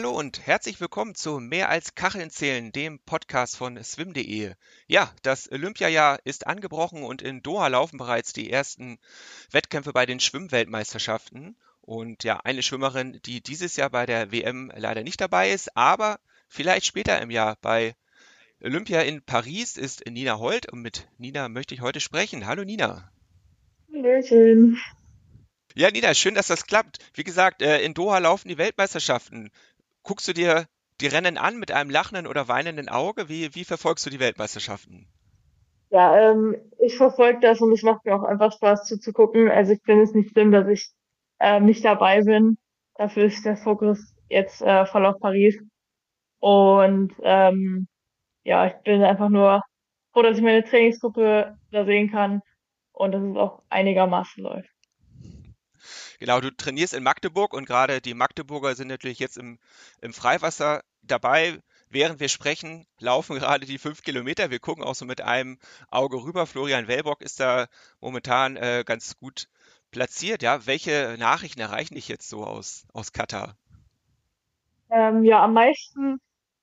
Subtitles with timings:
[0.00, 4.54] Hallo und herzlich willkommen zu Mehr als Kacheln zählen, dem Podcast von swim.de.
[4.86, 8.98] Ja, das Olympiajahr ist angebrochen und in Doha laufen bereits die ersten
[9.50, 11.54] Wettkämpfe bei den Schwimmweltmeisterschaften.
[11.82, 16.18] Und ja, eine Schwimmerin, die dieses Jahr bei der WM leider nicht dabei ist, aber
[16.48, 17.94] vielleicht später im Jahr bei
[18.62, 22.46] Olympia in Paris ist Nina Holt und mit Nina möchte ich heute sprechen.
[22.46, 23.12] Hallo Nina.
[23.92, 24.80] Hallöchen.
[25.74, 26.98] Ja, Nina, schön, dass das klappt.
[27.14, 29.50] Wie gesagt, äh, in Doha laufen die Weltmeisterschaften
[30.02, 30.66] guckst du dir
[31.00, 33.28] die Rennen an mit einem lachenden oder weinenden Auge?
[33.28, 35.06] Wie, wie verfolgst du die Weltmeisterschaften?
[35.90, 39.50] Ja, ähm, ich verfolge das und es macht mir auch einfach Spaß zuzugucken.
[39.50, 40.90] Also ich finde es nicht schlimm, dass ich
[41.40, 42.58] ähm, nicht dabei bin.
[42.94, 45.58] Dafür ist der Fokus jetzt äh, voll auf Paris.
[46.38, 47.88] Und ähm,
[48.44, 49.62] ja, ich bin einfach nur
[50.12, 52.40] froh, dass ich meine Trainingsgruppe da sehen kann
[52.92, 54.70] und dass es auch einigermaßen läuft.
[56.20, 59.58] Genau, du trainierst in Magdeburg und gerade die Magdeburger sind natürlich jetzt im,
[60.02, 61.58] im Freiwasser dabei.
[61.88, 64.50] Während wir sprechen, laufen gerade die fünf Kilometer.
[64.50, 65.58] Wir gucken auch so mit einem
[65.90, 66.46] Auge rüber.
[66.46, 67.68] Florian Wellbock ist da
[68.00, 69.48] momentan äh, ganz gut
[69.92, 70.42] platziert.
[70.42, 73.56] Ja, welche Nachrichten erreichen dich jetzt so aus, aus Katar?
[74.90, 76.18] Ähm, ja, am meisten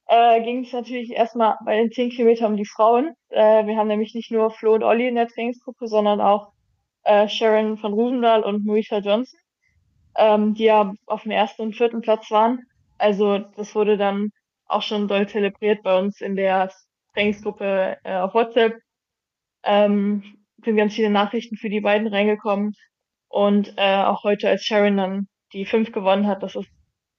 [0.05, 3.15] äh, ging es natürlich erstmal bei den zehn Kilometern um die Frauen.
[3.29, 6.53] Äh, wir haben nämlich nicht nur Flo und Olli in der Trainingsgruppe, sondern auch
[7.05, 9.39] äh, Sharon von Rusendahl und Moisha Johnson
[10.17, 12.63] ähm, die ja auf dem ersten und vierten Platz waren.
[12.97, 14.31] Also das wurde dann
[14.65, 16.71] auch schon doll zelebriert bei uns in der
[17.13, 18.79] Trainingsgruppe äh, auf WhatsApp.
[19.63, 20.23] Ähm,
[20.63, 22.73] sind ganz viele Nachrichten für die beiden reingekommen.
[23.29, 26.67] Und äh, auch heute, als Sharon dann die fünf gewonnen hat, das ist,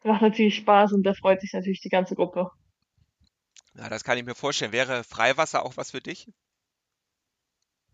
[0.02, 2.50] macht natürlich Spaß und da freut sich natürlich die ganze Gruppe.
[3.74, 4.72] Ja, das kann ich mir vorstellen.
[4.72, 6.28] Wäre Freiwasser auch was für dich?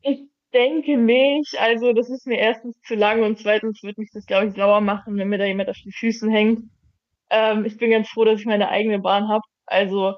[0.01, 0.23] Ich
[0.55, 1.59] denke nicht.
[1.59, 4.81] Also das ist mir erstens zu lang und zweitens wird mich das, glaube ich, sauer
[4.81, 6.71] machen, wenn mir da jemand auf den Füßen hängt.
[7.31, 9.43] Ähm, ich bin ganz froh, dass ich meine eigene Bahn habe.
[9.67, 10.15] Also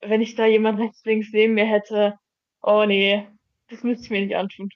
[0.00, 2.18] wenn ich da jemand rechts, links neben mir hätte,
[2.62, 3.26] oh nee,
[3.68, 4.70] das müsste ich mir nicht antun.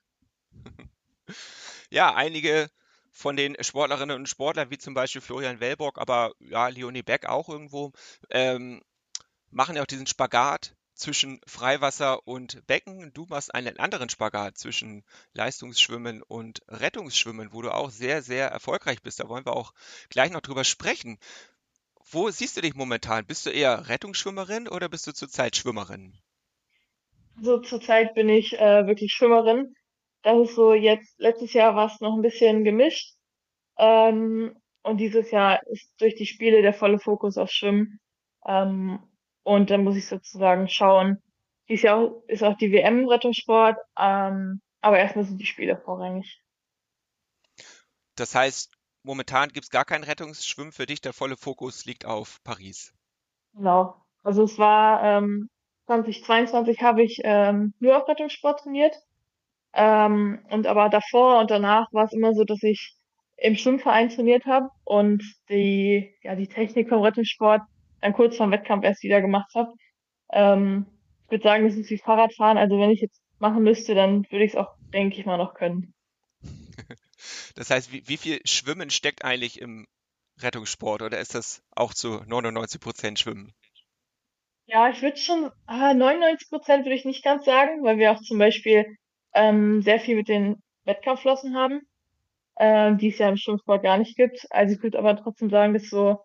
[1.90, 2.68] Ja, einige
[3.10, 7.48] von den Sportlerinnen und Sportlern, wie zum Beispiel Florian Wellbock, aber ja, Leonie Beck auch
[7.48, 7.92] irgendwo,
[8.30, 8.82] ähm,
[9.50, 13.12] machen ja auch diesen Spagat zwischen Freiwasser und Becken.
[13.12, 19.02] Du machst einen anderen Spagat zwischen Leistungsschwimmen und Rettungsschwimmen, wo du auch sehr, sehr erfolgreich
[19.02, 19.20] bist.
[19.20, 19.74] Da wollen wir auch
[20.08, 21.18] gleich noch drüber sprechen.
[22.10, 23.26] Wo siehst du dich momentan?
[23.26, 26.14] Bist du eher Rettungsschwimmerin oder bist du zurzeit Schwimmerin?
[27.40, 29.74] So zurzeit bin ich äh, wirklich Schwimmerin.
[30.22, 33.14] Das ist so jetzt, letztes Jahr war es noch ein bisschen gemischt.
[33.78, 37.98] Ähm, und dieses Jahr ist durch die Spiele der volle Fokus auf Schwimmen.
[38.46, 39.00] Ähm,
[39.44, 41.22] und dann muss ich sozusagen schauen.
[41.68, 46.42] Dies Jahr ist auch die WM im Rettungssport, ähm, aber erstmal sind die Spiele vorrangig.
[48.16, 48.72] Das heißt,
[49.02, 52.92] momentan gibt es gar keinen Rettungsschwimmen für dich, der volle Fokus liegt auf Paris.
[53.54, 53.94] Genau.
[54.22, 55.48] Also es war ähm,
[55.86, 58.96] 2022 habe ich ähm, nur auf Rettungssport trainiert.
[59.72, 62.96] Ähm, und aber davor und danach war es immer so, dass ich
[63.36, 67.62] im Schwimmverein trainiert habe und die, ja, die Technik vom Rettungssport
[68.04, 69.72] dann kurz vorm Wettkampf erst wieder gemacht habe.
[70.30, 70.86] Ähm,
[71.24, 72.58] ich würde sagen, das ist wie Fahrradfahren.
[72.58, 75.54] Also wenn ich jetzt machen müsste, dann würde ich es auch, denke ich mal, noch
[75.54, 75.94] können.
[77.56, 79.86] Das heißt, wie, wie viel Schwimmen steckt eigentlich im
[80.42, 83.54] Rettungssport oder ist das auch zu 99 Prozent Schwimmen?
[84.66, 88.20] Ja, ich würde schon, ah, 99 Prozent würde ich nicht ganz sagen, weil wir auch
[88.20, 88.84] zum Beispiel
[89.32, 91.80] ähm, sehr viel mit den Wettkampfflossen haben,
[92.58, 94.46] ähm, die es ja im Schwimmsport gar nicht gibt.
[94.50, 96.18] Also ich würde aber trotzdem sagen, dass so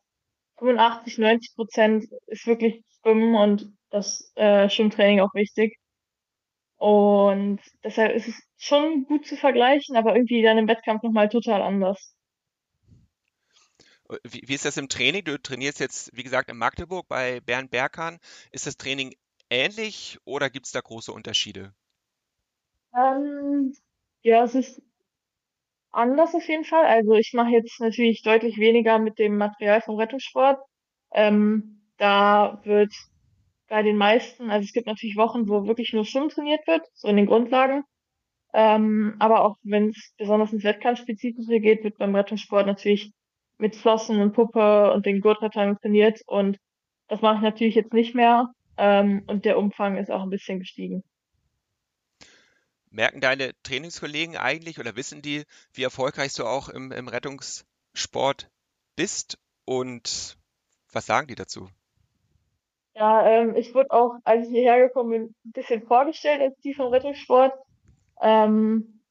[0.59, 5.78] 85, 90 Prozent ist wirklich Schwimmen und das äh, Schwimmtraining auch wichtig.
[6.78, 11.62] Und deshalb ist es schon gut zu vergleichen, aber irgendwie dann im Wettkampf nochmal total
[11.62, 12.16] anders.
[14.24, 15.24] Wie, wie ist das im Training?
[15.24, 18.18] Du trainierst jetzt, wie gesagt, in Magdeburg bei Bernd Berghahn.
[18.52, 19.16] Ist das Training
[19.50, 21.74] ähnlich oder gibt es da große Unterschiede?
[22.96, 23.76] Ähm,
[24.22, 24.82] ja, es ist
[25.91, 26.86] anders auf jeden Fall.
[26.86, 30.59] Also ich mache jetzt natürlich deutlich weniger mit dem Material vom Rettungssport.
[31.14, 32.94] Ähm, da wird
[33.68, 37.08] bei den meisten, also es gibt natürlich Wochen, wo wirklich nur Schwimmen trainiert wird, so
[37.08, 37.84] in den Grundlagen.
[38.53, 43.14] Ähm, aber auch wenn es besonders ins Wettkampfspezifische geht, wird beim Rettungssport natürlich
[43.59, 46.58] mit Flossen und Puppe und den Gurtrettern trainiert und
[47.08, 48.50] das mache ich natürlich jetzt nicht mehr.
[48.78, 51.03] Ähm, und der Umfang ist auch ein bisschen gestiegen.
[52.91, 55.44] Merken deine Trainingskollegen eigentlich oder wissen die,
[55.74, 58.50] wie erfolgreich du auch im, im Rettungssport
[58.96, 59.38] bist?
[59.66, 60.38] Und
[60.91, 61.70] was sagen die dazu?
[62.96, 66.74] Ja, ähm, ich wurde auch, als ich hierher gekommen bin, ein bisschen vorgestellt als die
[66.74, 67.53] vom Rettungssport.
[68.22, 69.02] Ähm,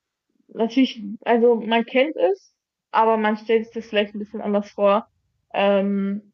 [0.49, 2.55] natürlich, also man kennt es,
[2.91, 5.07] aber man stellt sich das vielleicht ein bisschen anders vor.
[5.55, 6.33] Ähm,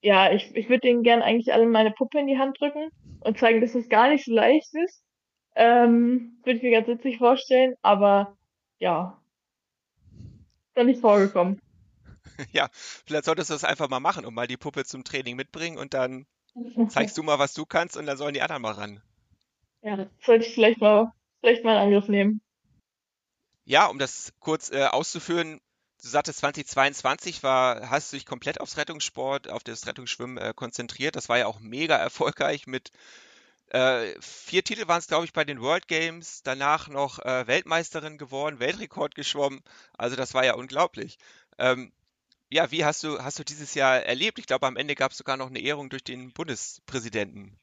[0.00, 2.90] ja, ich, ich würde denen gern eigentlich alle meine Puppe in die Hand drücken
[3.20, 5.02] und zeigen, dass es gar nicht so leicht ist.
[5.58, 8.36] Ähm, würde ich mir ganz witzig vorstellen, aber
[8.78, 9.18] ja,
[10.12, 11.60] ist noch nicht vorgekommen.
[12.52, 15.78] Ja, vielleicht solltest du das einfach mal machen und mal die Puppe zum Training mitbringen
[15.78, 16.26] und dann
[16.88, 19.00] zeigst du mal, was du kannst und dann sollen die anderen mal ran.
[19.80, 22.42] Ja, das sollte ich vielleicht mal, vielleicht mal in Angriff nehmen.
[23.64, 25.60] Ja, um das kurz äh, auszuführen,
[26.02, 31.16] du sagtest 2022 war, hast du dich komplett aufs Rettungssport, auf das Rettungsschwimmen äh, konzentriert.
[31.16, 32.90] Das war ja auch mega erfolgreich mit
[33.70, 38.18] äh, vier Titel waren es, glaube ich, bei den World Games, danach noch äh, Weltmeisterin
[38.18, 39.60] geworden, Weltrekord geschwommen.
[39.98, 41.18] Also das war ja unglaublich.
[41.58, 41.92] Ähm,
[42.48, 44.38] ja, wie hast du, hast du dieses Jahr erlebt?
[44.38, 47.58] Ich glaube, am Ende gab es sogar noch eine Ehrung durch den Bundespräsidenten.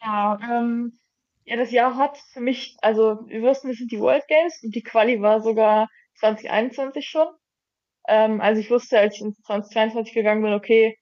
[0.00, 0.98] Ja, ähm,
[1.44, 4.74] ja, das Jahr hat für mich, also wir wussten, es sind die World Games und
[4.74, 5.88] die Quali war sogar
[6.18, 7.28] 2021 schon.
[8.08, 10.98] Ähm, also ich wusste, als ich ins 2022 gegangen bin, okay,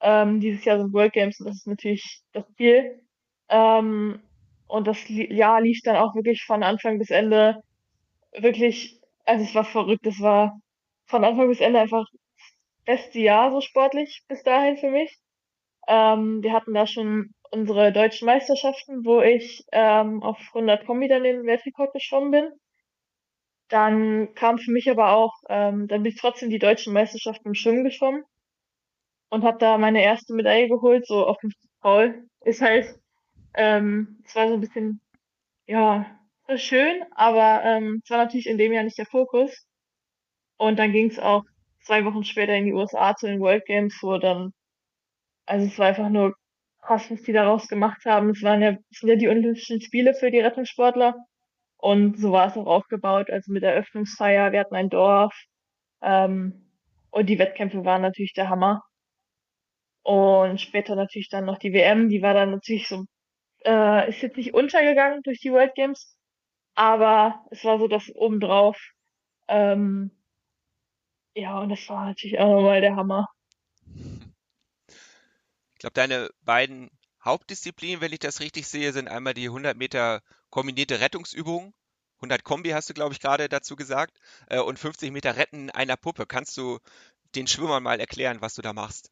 [0.00, 3.05] ähm, dieses Jahr sind World Games und das ist natürlich das Ziel.
[3.48, 4.20] Ähm,
[4.68, 7.62] und das Jahr lief dann auch wirklich von Anfang bis Ende
[8.32, 10.58] wirklich, also es war verrückt, es war
[11.06, 12.54] von Anfang bis Ende einfach das
[12.84, 15.16] beste Jahr so sportlich bis dahin für mich.
[15.88, 21.22] Ähm, wir hatten da schon unsere deutschen Meisterschaften, wo ich ähm, auf 100 Kombi dann
[21.22, 22.50] den Weltrekord geschwommen bin.
[23.68, 27.54] Dann kam für mich aber auch, ähm, dann bin ich trotzdem die deutschen Meisterschaften im
[27.54, 28.24] Schwimmen geschwommen
[29.30, 31.50] und habe da meine erste Medaille geholt, so auf dem
[31.80, 32.28] Foul.
[32.42, 32.94] Ist halt,
[33.54, 35.00] ähm, es war so ein bisschen,
[35.66, 36.06] ja,
[36.56, 39.66] schön, aber ähm, es war natürlich in dem Jahr nicht der Fokus.
[40.58, 41.44] Und dann ging es auch
[41.82, 44.52] zwei Wochen später in die USA zu den World Games, wo dann
[45.46, 46.34] Also es war einfach nur
[46.82, 48.30] krass, was die daraus gemacht haben.
[48.30, 51.14] Es waren ja, es sind ja die Olympischen Spiele für die Rettungssportler.
[51.78, 53.30] Und so war es auch aufgebaut.
[53.30, 55.34] Also mit Eröffnungsfeier, wir hatten ein Dorf.
[56.02, 56.70] Ähm,
[57.10, 58.82] und die Wettkämpfe waren natürlich der Hammer.
[60.02, 63.04] Und später natürlich dann noch die WM, die war dann natürlich so,
[63.66, 66.16] äh, ist jetzt nicht untergegangen durch die World Games,
[66.74, 68.78] aber es war so das obendrauf.
[69.48, 70.10] Ähm,
[71.34, 73.28] ja, und das war natürlich auch nochmal der Hammer.
[75.74, 76.90] Ich glaube, deine beiden
[77.22, 81.74] Hauptdisziplinen, wenn ich das richtig sehe, sind einmal die 100 Meter kombinierte Rettungsübung.
[82.16, 84.18] 100 Kombi hast du, glaube ich, gerade dazu gesagt.
[84.48, 86.24] Äh, und 50 Meter Retten einer Puppe.
[86.24, 86.78] Kannst du
[87.34, 89.10] den Schwimmern mal erklären, was du da machst?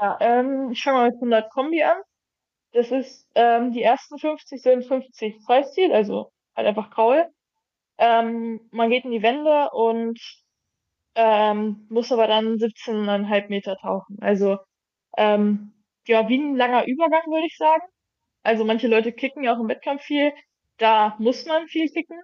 [0.00, 1.96] Ja, ähm, ich fange mal mit 100 Kombi an.
[2.72, 7.26] Das ist, ähm, die ersten 50 sind 50 Freistil, also halt einfach Kraul.
[7.98, 10.20] Ähm, man geht in die Wände und
[11.14, 14.18] ähm, muss aber dann 17,5 Meter tauchen.
[14.20, 14.58] Also
[15.16, 15.74] ähm,
[16.06, 17.84] ja, wie ein langer Übergang, würde ich sagen.
[18.44, 20.32] Also manche Leute kicken ja auch im Wettkampf viel.
[20.78, 22.20] Da muss man viel kicken.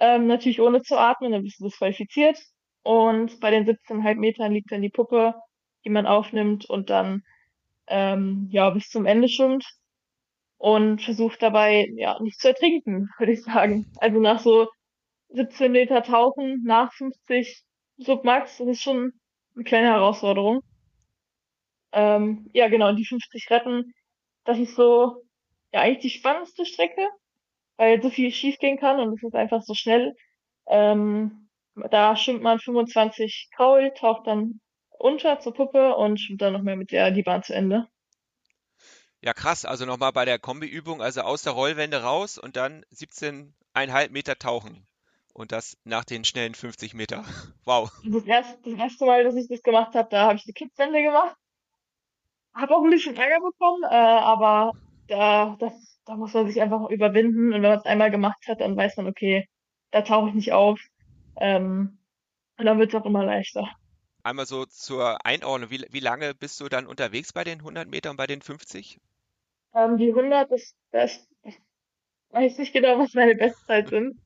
[0.00, 2.38] Ähm, natürlich ohne zu atmen, dann bist du disqualifiziert.
[2.84, 5.34] Und bei den 17,5 Metern liegt dann die Puppe,
[5.84, 7.22] die man aufnimmt und dann
[7.88, 9.64] ähm, ja bis zum Ende schwimmt.
[10.58, 13.92] und versucht dabei, ja, nicht zu ertrinken, würde ich sagen.
[13.98, 14.68] Also nach so
[15.30, 17.62] 17 Meter Tauchen, nach 50
[17.98, 19.12] Submax, das ist schon
[19.54, 20.62] eine kleine Herausforderung.
[21.92, 23.94] Ähm, ja, genau, die 50 Retten,
[24.44, 25.22] das ist so,
[25.72, 27.08] ja, eigentlich die spannendste Strecke,
[27.76, 30.14] weil so viel schief gehen kann und es ist einfach so schnell.
[30.68, 31.48] Ähm,
[31.90, 34.60] da schwimmt man 25 Kraul, taucht dann
[34.98, 37.88] unter zur Puppe und schwimmt dann noch mehr mit der die Bahn zu Ende.
[39.24, 39.64] Ja, krass.
[39.64, 44.86] Also nochmal bei der Kombiübung, also aus der Rollwende raus und dann 17,5 Meter tauchen.
[45.32, 47.24] Und das nach den schnellen 50 Meter.
[47.64, 47.90] Wow.
[48.04, 51.02] Das erste, das erste Mal, dass ich das gemacht habe, da habe ich eine Kitzwende
[51.02, 51.34] gemacht
[52.54, 54.72] Habe auch ein bisschen Ärger bekommen, äh, aber
[55.08, 55.72] da, das,
[56.04, 57.54] da muss man sich einfach überwinden.
[57.54, 59.48] Und wenn man es einmal gemacht hat, dann weiß man, okay,
[59.90, 60.78] da tauche ich nicht auf.
[61.40, 61.98] Ähm,
[62.58, 63.68] und dann wird es auch immer leichter.
[64.24, 68.12] Einmal so zur Einordnung, wie, wie lange bist du dann unterwegs bei den 100 Metern
[68.12, 68.98] und bei den 50?
[69.74, 71.60] Ähm, die 100 ist, das, ich
[72.30, 74.18] weiß nicht genau, was meine Bestzeit sind,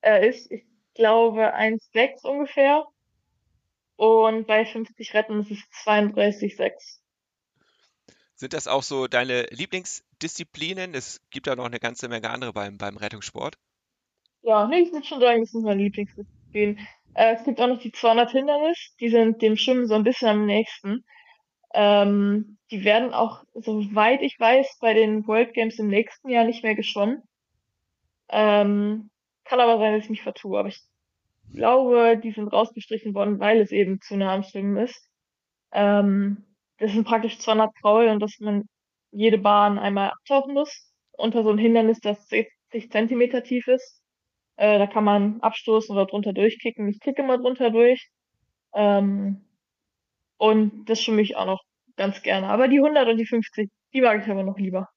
[0.00, 0.50] äh, ist.
[0.50, 2.86] Ich glaube 1,6 ungefähr.
[3.94, 6.98] Und bei 50 Retten ist es 32,6.
[8.34, 10.92] Sind das auch so deine Lieblingsdisziplinen?
[10.94, 13.56] Es gibt ja noch eine ganze Menge andere beim, beim Rettungssport.
[14.42, 16.86] Ja, nee, ich würde schon sagen, das sind meine Lieblingsdisziplinen.
[17.16, 20.28] Äh, es gibt auch noch die 200 Hindernis, die sind dem Schwimmen so ein bisschen
[20.28, 21.04] am nächsten.
[21.72, 26.62] Ähm, die werden auch, soweit ich weiß, bei den World Games im nächsten Jahr nicht
[26.62, 27.22] mehr geschwommen.
[28.28, 29.10] Ähm,
[29.44, 30.80] kann aber sein, dass ich mich vertue, aber ich
[31.54, 35.08] glaube, die sind rausgestrichen worden, weil es eben zu nah am Schwimmen ist.
[35.72, 36.44] Ähm,
[36.78, 38.64] das sind praktisch 200 Kraul und dass man
[39.10, 40.92] jede Bahn einmal abtauchen muss.
[41.12, 44.02] Unter so ein Hindernis, das 60 Zentimeter tief ist.
[44.56, 46.88] Äh, da kann man abstoßen oder drunter durchkicken.
[46.88, 48.10] Ich kicke immer drunter durch.
[48.74, 49.44] Ähm,
[50.38, 51.62] und das für mich auch noch
[51.96, 52.48] ganz gerne.
[52.48, 54.88] Aber die 100 und die 50, die mag ich aber noch lieber.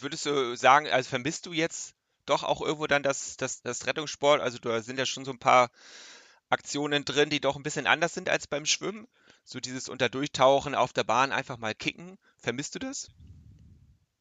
[0.00, 1.94] Würdest du sagen, also vermisst du jetzt
[2.26, 4.40] doch auch irgendwo dann das, das, das Rettungssport?
[4.40, 5.70] Also da sind ja schon so ein paar
[6.50, 9.08] Aktionen drin, die doch ein bisschen anders sind als beim Schwimmen.
[9.44, 12.18] So dieses Unterdurchtauchen auf der Bahn einfach mal kicken.
[12.38, 13.10] Vermisst du das?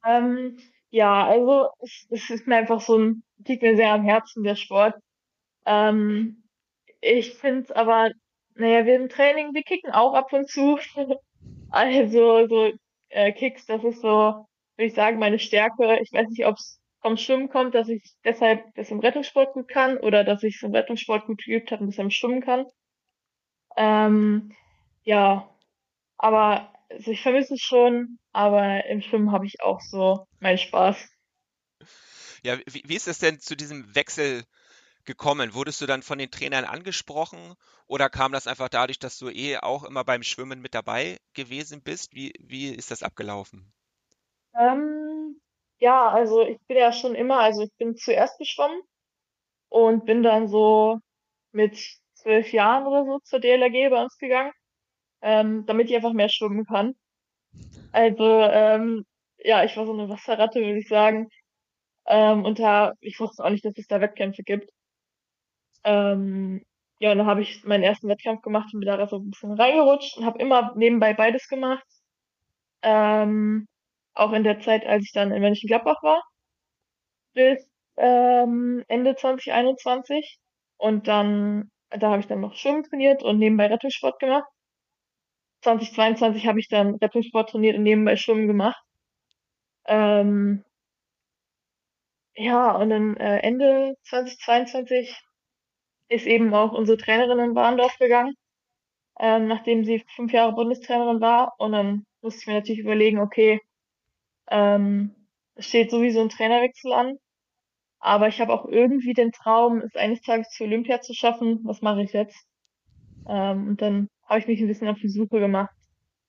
[0.06, 0.58] Ähm,
[0.94, 4.56] ja, also es, es ist mir einfach so ein, liegt mir sehr am Herzen, der
[4.56, 4.94] Sport.
[5.66, 6.44] Ähm,
[7.02, 8.12] ich finde es aber,
[8.56, 10.80] naja, wir im Training, wir kicken auch ab und zu.
[11.72, 12.72] Also so
[13.10, 14.46] äh, Kicks, das ist so, würde
[14.78, 16.00] ich sagen, meine Stärke.
[16.04, 19.68] Ich weiß nicht, ob es vom Schwimmen kommt, dass ich deshalb das im Rettungssport gut
[19.70, 22.68] kann oder dass ich es im Rettungssport gut geübt habe und im Schwimmen kann.
[23.78, 24.52] Ähm,
[25.04, 25.50] ja,
[26.18, 31.10] aber also ich vermisse es schon, aber im Schwimmen habe ich auch so meinen Spaß.
[32.44, 34.44] Ja, wie, wie ist es denn zu diesem Wechsel
[35.06, 35.54] gekommen?
[35.54, 37.56] Wurdest du dann von den Trainern angesprochen
[37.88, 41.82] oder kam das einfach dadurch, dass du eh auch immer beim Schwimmen mit dabei gewesen
[41.82, 42.14] bist?
[42.14, 43.74] Wie, wie ist das abgelaufen?
[44.56, 45.42] Ähm,
[45.80, 48.80] ja, also ich bin ja schon immer, also ich bin zuerst geschwommen
[49.70, 51.00] und bin dann so
[51.52, 51.78] mit
[52.14, 54.54] zwölf Jahren oder so zur DLRG bei uns gegangen,
[55.24, 56.96] ähm, damit ich einfach mehr schwimmen kann.
[57.92, 59.06] Also, ähm,
[59.40, 61.30] ja, ich war so eine Wasserratte, würde ich sagen.
[62.08, 64.70] Ähm, und da, ich wusste auch nicht, dass es da Wettkämpfe gibt.
[65.84, 66.64] Ähm,
[67.00, 69.54] ja, und dann habe ich meinen ersten Wettkampf gemacht und bin da so ein bisschen
[69.54, 71.86] reingerutscht und habe immer nebenbei beides gemacht.
[72.82, 73.68] Ähm,
[74.14, 76.24] auch in der Zeit, als ich dann in Mönchengladbach war,
[77.34, 77.66] bis
[77.98, 80.38] ähm, Ende 2021.
[80.78, 84.48] Und dann, da habe ich dann noch Schwimmen trainiert und nebenbei Rettungssport gemacht.
[85.64, 88.82] 2022 habe ich dann Rettungssport trainiert und nebenbei Schwimmen gemacht.
[89.86, 90.64] Ähm,
[92.36, 95.16] ja, und dann äh, Ende 2022
[96.10, 98.36] ist eben auch unsere Trainerin in Warndorf gegangen,
[99.20, 101.54] ähm, nachdem sie fünf Jahre Bundestrainerin war.
[101.60, 103.62] Und dann musste ich mir natürlich überlegen, okay,
[104.50, 105.16] ähm,
[105.56, 107.18] es steht sowieso ein Trainerwechsel an,
[108.00, 111.62] aber ich habe auch irgendwie den Traum, es eines Tages zu Olympia zu schaffen.
[111.64, 112.38] Was mache ich jetzt?
[113.28, 115.76] Ähm, und dann habe ich mich ein bisschen auf die Suche gemacht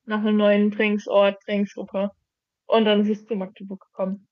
[0.06, 2.10] nach einem neuen Trainingsort, Trainingsgruppe.
[2.66, 4.26] Und dann ist es zu Magdeburg gekommen.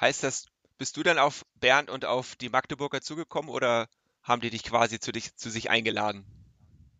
[0.00, 0.46] Heißt das,
[0.78, 3.88] bist du dann auf Bernd und auf die Magdeburger zugekommen oder
[4.22, 6.24] haben die dich quasi zu, dich, zu sich eingeladen?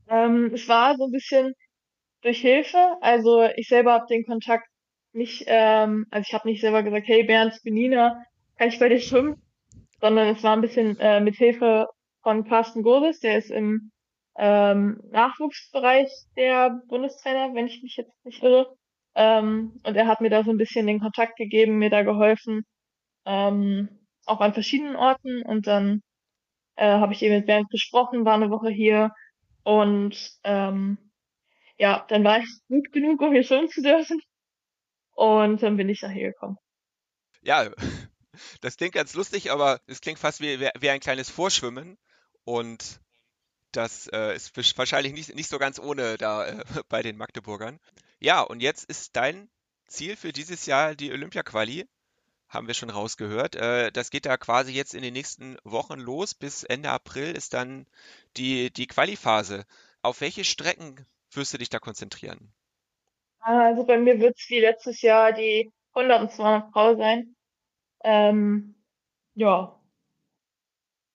[0.09, 1.55] Ähm, es war so ein bisschen
[2.23, 2.97] durch Hilfe.
[3.01, 4.67] Also ich selber habe den Kontakt
[5.13, 8.23] nicht, ähm, also ich habe nicht selber gesagt, hey Bernd, ich bin Nina,
[8.57, 9.41] kann ich bei dir schwimmen?
[10.01, 11.87] Sondern es war ein bisschen äh, mit Hilfe
[12.23, 13.92] von Carsten Gobis, der ist im
[14.37, 18.75] ähm, Nachwuchsbereich der Bundestrainer, wenn ich mich jetzt nicht irre.
[19.15, 22.65] Ähm, und er hat mir da so ein bisschen den Kontakt gegeben, mir da geholfen,
[23.27, 25.43] ähm, auch an verschiedenen Orten.
[25.43, 26.03] Und dann
[26.77, 29.13] äh, habe ich eben mit Bernd gesprochen, war eine Woche hier
[29.65, 30.99] und ähm,
[31.79, 34.21] ja, dann war ich gut genug, um hier schwimmen zu dürfen.
[35.15, 36.57] Und dann bin ich nachher gekommen.
[37.43, 37.71] Ja,
[38.61, 41.99] das klingt ganz lustig, aber es klingt fast wie, wie ein kleines Vorschwimmen.
[42.45, 43.01] Und
[43.73, 47.81] das äh, ist wahrscheinlich nicht, nicht so ganz ohne da äh, bei den Magdeburgern.
[48.21, 49.49] Ja, und jetzt ist dein
[49.87, 51.89] Ziel für dieses Jahr die Olympia-Quali.
[52.49, 53.57] Haben wir schon rausgehört.
[53.57, 56.35] Äh, das geht da quasi jetzt in den nächsten Wochen los.
[56.35, 57.87] Bis Ende April ist dann
[58.37, 59.65] die, die Quali-Phase.
[60.03, 62.53] Auf welche Strecken wirst du dich da konzentrieren?
[63.41, 67.35] Also bei mir wird's wie letztes Jahr die 100 und 200 Frau sein.
[68.05, 68.75] Ähm,
[69.35, 69.81] ja,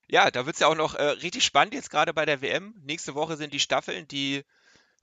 [0.09, 2.73] Ja, da wird's ja auch noch äh, richtig spannend jetzt gerade bei der WM.
[2.83, 4.43] Nächste Woche sind die Staffeln, die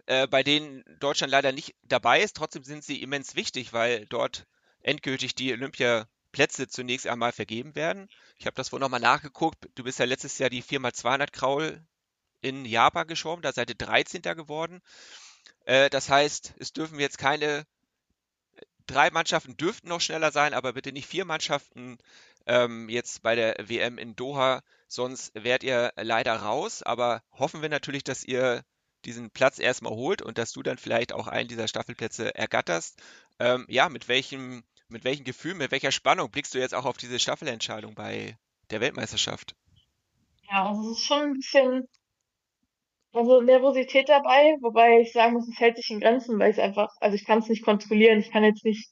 [0.07, 2.37] äh, bei denen Deutschland leider nicht dabei ist.
[2.37, 4.47] Trotzdem sind sie immens wichtig, weil dort
[4.81, 8.09] endgültig die Olympiaplätze zunächst einmal vergeben werden.
[8.37, 9.69] Ich habe das wohl nochmal nachgeguckt.
[9.75, 11.83] Du bist ja letztes Jahr die 4x200 Kraul
[12.41, 14.23] in Japan geschwommen, da seid ihr 13.
[14.23, 14.81] geworden.
[15.67, 17.67] Äh, das heißt, es dürfen jetzt keine
[18.87, 21.99] drei Mannschaften dürften noch schneller sein, aber bitte nicht vier Mannschaften
[22.47, 26.83] ähm, jetzt bei der WM in Doha, sonst wärt ihr leider raus.
[26.83, 28.65] Aber hoffen wir natürlich, dass ihr
[29.05, 33.03] diesen Platz erstmal holt und dass du dann vielleicht auch einen dieser Staffelplätze ergatterst.
[33.39, 36.97] Ähm, ja, mit welchem, mit welchem Gefühl, mit welcher Spannung blickst du jetzt auch auf
[36.97, 38.39] diese Staffelentscheidung bei
[38.71, 39.55] der Weltmeisterschaft?
[40.51, 41.89] ja, also es ist schon ein bisschen
[43.13, 46.91] also Nervosität dabei, wobei ich sagen muss, es hält sich in Grenzen, weil ich einfach,
[47.01, 48.19] also ich kann es nicht kontrollieren.
[48.19, 48.91] Ich kann jetzt nicht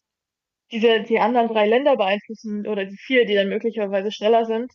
[0.72, 4.72] diese, die anderen drei Länder beeinflussen oder die vier, die dann möglicherweise schneller sind.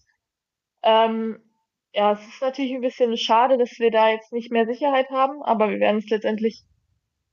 [0.84, 1.39] Ähm,
[1.94, 5.42] ja, es ist natürlich ein bisschen schade, dass wir da jetzt nicht mehr Sicherheit haben,
[5.44, 6.63] aber wir werden es letztendlich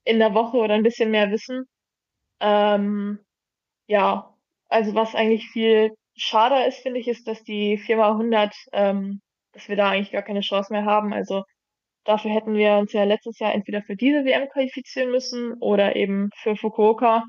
[0.03, 1.65] in der Woche oder ein bisschen mehr wissen.
[2.39, 3.19] Ähm,
[3.87, 4.35] ja,
[4.69, 9.21] also was eigentlich viel schade ist, finde ich, ist, dass die 4x100, ähm,
[9.53, 11.13] dass wir da eigentlich gar keine Chance mehr haben.
[11.13, 11.43] Also
[12.05, 16.29] dafür hätten wir uns ja letztes Jahr entweder für diese WM qualifizieren müssen oder eben
[16.37, 17.23] für Fukuoka.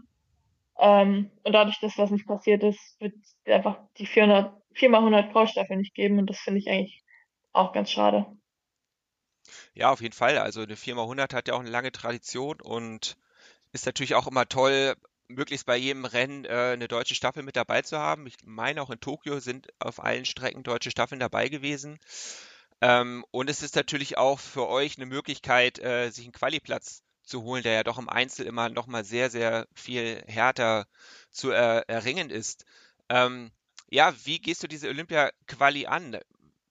[0.79, 3.15] Ähm, und dadurch, dass das nicht passiert ist, wird
[3.47, 7.03] einfach die 400, 4x100 Frau-Staffel nicht geben und das finde ich eigentlich
[7.53, 8.27] auch ganz schade.
[9.75, 10.39] Ja, auf jeden Fall.
[10.39, 13.17] Also eine 4x100 hat ja auch eine lange Tradition und
[13.73, 14.95] ist natürlich auch immer toll,
[15.29, 18.27] möglichst bei jedem Rennen äh, eine deutsche Staffel mit dabei zu haben.
[18.27, 21.99] Ich meine, auch in Tokio sind auf allen Strecken deutsche Staffeln dabei gewesen.
[22.81, 27.43] Ähm, und es ist natürlich auch für euch eine Möglichkeit, äh, sich einen Qualiplatz zu
[27.43, 30.87] holen, der ja doch im Einzel immer noch mal sehr, sehr viel härter
[31.31, 32.65] zu äh, erringen ist.
[33.09, 33.51] Ähm,
[33.91, 36.19] ja, wie gehst du diese Olympia-Quali an?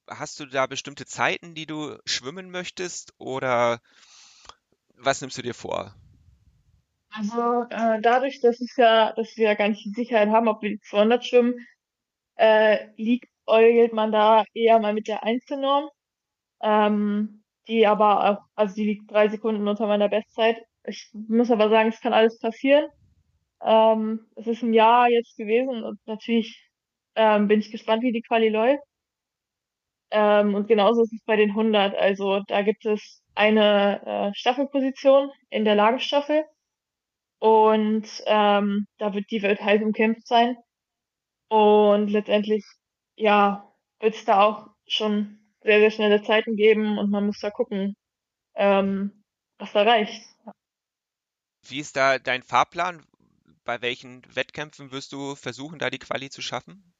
[0.08, 3.82] Hast du da bestimmte Zeiten, die du schwimmen möchtest oder
[4.98, 5.96] was nimmst du dir vor?
[7.10, 10.62] Also äh, dadurch, dass es ja, dass wir ja gar nicht die Sicherheit haben, ob
[10.62, 11.66] wir die 200 schwimmen,
[12.36, 15.90] äh, liebäugelt man da eher mal mit der Einzelnorm,
[16.62, 20.58] ähm, die aber auch, also die liegt drei Sekunden unter meiner Bestzeit.
[20.86, 22.86] Ich muss aber sagen, es kann alles passieren.
[23.64, 26.70] Ähm, es ist ein Jahr jetzt gewesen und natürlich
[27.16, 28.84] ähm, bin ich gespannt, wie die Quali läuft.
[30.12, 31.96] Ähm, und genauso ist es bei den 100.
[31.96, 36.46] Also da gibt es eine äh, Staffelposition in der Lagenstaffel
[37.40, 40.58] und ähm, da wird die wird heiß umkämpft sein.
[41.50, 42.66] Und letztendlich,
[43.16, 47.50] ja, wird es da auch schon sehr, sehr schnelle Zeiten geben und man muss da
[47.50, 47.96] gucken,
[48.56, 49.24] ähm,
[49.58, 50.24] was da reicht.
[51.68, 53.04] Wie ist da dein Fahrplan?
[53.64, 56.94] Bei welchen Wettkämpfen wirst du versuchen, da die Quali zu schaffen?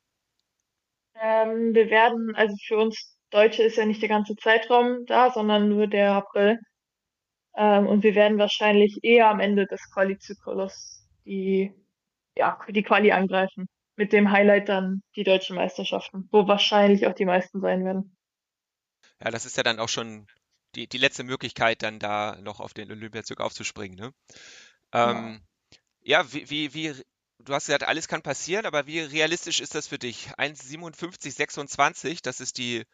[1.22, 5.70] Ähm, wir werden, also für uns Deutsche ist ja nicht der ganze Zeitraum da, sondern
[5.70, 6.60] nur der April.
[7.56, 11.72] Ähm, und wir werden wahrscheinlich eher am Ende des Quali-Zyklus die,
[12.36, 13.68] ja, die Quali angreifen.
[13.98, 18.16] Mit dem Highlight dann die deutschen Meisterschaften, wo wahrscheinlich auch die meisten sein werden.
[19.24, 20.28] Ja, das ist ja dann auch schon
[20.76, 24.14] die, die letzte Möglichkeit, dann da noch auf den Olympiazug aufzuspringen, ne?
[24.92, 25.10] Genau.
[25.10, 25.42] Ähm,
[26.02, 27.04] ja, wie, wie, wie,
[27.40, 30.30] du hast gesagt, alles kann passieren, aber wie realistisch ist das für dich?
[30.38, 32.86] 1,57,26, das ist die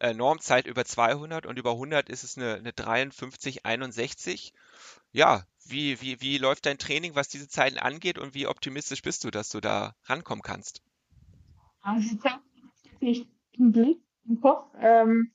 [0.00, 4.52] äh, Normzeit über 200 und über 100 ist es eine, eine 53,61.
[5.12, 9.24] Ja, wie, wie, wie läuft dein Training, was diese Zeiten angeht und wie optimistisch bist
[9.24, 10.82] du, dass du da rankommen kannst?
[11.80, 12.42] Also ich habe
[13.58, 15.32] Blick im Kopf, ähm,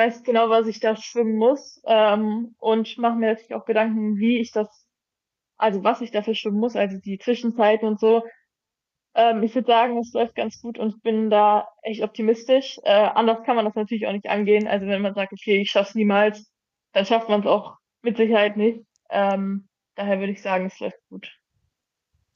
[0.00, 4.38] weiß genau, was ich da schwimmen muss ähm, und mache mir natürlich auch Gedanken, wie
[4.38, 4.86] ich das,
[5.58, 8.24] also was ich dafür schwimmen muss, also die Zwischenzeiten und so.
[9.14, 12.78] Ähm, ich würde sagen, es läuft ganz gut und ich bin da echt optimistisch.
[12.84, 14.66] Äh, anders kann man das natürlich auch nicht angehen.
[14.66, 16.50] Also wenn man sagt, okay, ich schaff's niemals,
[16.92, 18.80] dann schafft man es auch mit Sicherheit nicht.
[19.10, 21.30] Ähm, daher würde ich sagen, es läuft gut.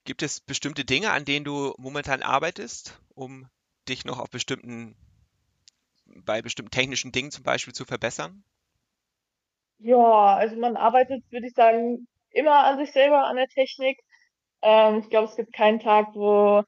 [0.05, 3.49] Gibt es bestimmte Dinge, an denen du momentan arbeitest, um
[3.89, 4.97] dich noch auf bestimmten,
[6.25, 8.45] bei bestimmten technischen Dingen zum Beispiel zu verbessern?
[9.79, 13.99] Ja, also man arbeitet, würde ich sagen, immer an sich selber, an der Technik.
[14.63, 16.63] Ähm, ich glaube, es gibt keinen Tag, wo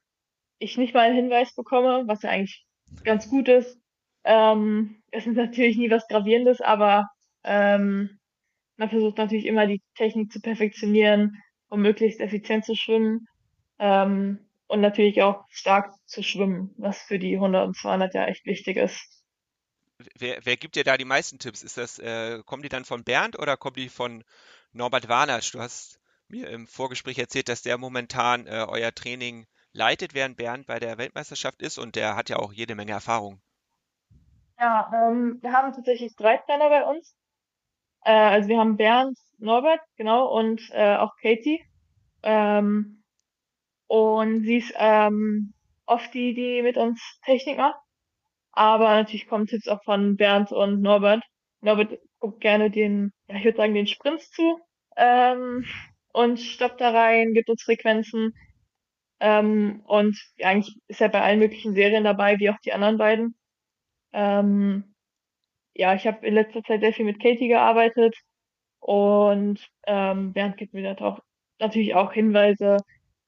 [0.59, 2.65] ich nicht mal einen Hinweis bekomme, was ja eigentlich
[3.03, 3.79] ganz gut ist.
[4.23, 7.07] Ähm, es ist natürlich nie was Gravierendes, aber
[7.43, 8.19] ähm,
[8.77, 13.27] man versucht natürlich immer die Technik zu perfektionieren, um möglichst effizient zu schwimmen
[13.79, 18.45] ähm, und natürlich auch stark zu schwimmen, was für die 100 und 200 ja echt
[18.45, 19.23] wichtig ist.
[20.15, 21.63] Wer, wer gibt dir da die meisten Tipps?
[21.63, 24.23] Ist das, äh, kommen die dann von Bernd oder kommen die von
[24.71, 25.51] Norbert Warnasch?
[25.51, 30.67] Du hast mir im Vorgespräch erzählt, dass der momentan äh, euer Training leitet, während Bernd
[30.67, 33.41] bei der Weltmeisterschaft ist und der hat ja auch jede Menge Erfahrung.
[34.59, 37.15] Ja, ähm, wir haben tatsächlich drei Trainer bei uns.
[38.03, 41.63] Äh, also wir haben Bernd, Norbert, genau, und äh, auch Katie.
[42.23, 43.03] Ähm,
[43.87, 45.53] und sie ist ähm,
[45.85, 47.79] oft die, die mit uns Technik macht.
[48.57, 51.23] Aber natürlich kommen Tipps auch von Bernd und Norbert.
[51.61, 54.59] Norbert guckt gerne den, ja, ich würde sagen, den Sprints zu.
[54.97, 55.63] Ähm,
[56.11, 58.33] und stoppt da rein, gibt uns Frequenzen.
[59.19, 62.97] Ähm, und ja, eigentlich ist er bei allen möglichen Serien dabei, wie auch die anderen
[62.97, 63.35] beiden.
[64.13, 64.95] Ähm,
[65.75, 68.15] ja, ich habe in letzter Zeit sehr viel mit Katie gearbeitet
[68.79, 71.19] und ähm, Bernd gibt mir da auch,
[71.59, 72.77] natürlich auch Hinweise,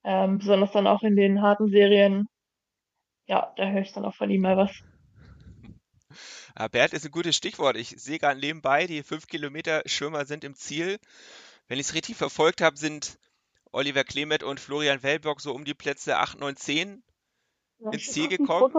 [0.03, 2.27] ähm, besonders dann auch in den harten Serien.
[3.27, 4.83] Ja, da höre ich dann auch von ihm mal was.
[6.55, 7.77] Ah, Bernd ist ein gutes Stichwort.
[7.77, 10.99] Ich sehe gerade nebenbei, die 5 Kilometer Schwimmer sind im Ziel.
[11.67, 13.19] Wenn ich es richtig verfolgt habe, sind
[13.71, 17.03] Oliver Klemet und Florian Wellbrock so um die Plätze 8, 9, 10
[17.79, 18.73] Ja, ins Ziel gekommen.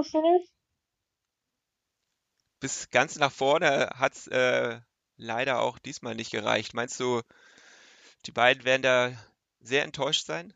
[2.59, 4.81] Bis ganz nach vorne hat es äh,
[5.17, 6.75] leider auch diesmal nicht gereicht.
[6.75, 7.23] Meinst du,
[8.27, 9.13] die beiden werden da
[9.61, 10.53] sehr enttäuscht sein?